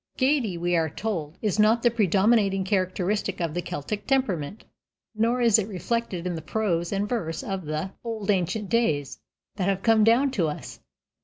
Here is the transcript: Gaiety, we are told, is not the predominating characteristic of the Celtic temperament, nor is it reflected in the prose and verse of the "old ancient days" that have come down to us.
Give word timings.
Gaiety, 0.17 0.57
we 0.57 0.75
are 0.75 0.89
told, 0.89 1.37
is 1.43 1.59
not 1.59 1.83
the 1.83 1.91
predominating 1.91 2.63
characteristic 2.63 3.39
of 3.39 3.53
the 3.53 3.61
Celtic 3.61 4.07
temperament, 4.07 4.63
nor 5.13 5.41
is 5.41 5.59
it 5.59 5.67
reflected 5.67 6.25
in 6.25 6.33
the 6.33 6.41
prose 6.41 6.91
and 6.91 7.07
verse 7.07 7.43
of 7.43 7.65
the 7.65 7.91
"old 8.03 8.31
ancient 8.31 8.67
days" 8.67 9.19
that 9.57 9.67
have 9.69 9.83
come 9.83 10.03
down 10.03 10.31
to 10.31 10.47
us. 10.47 10.79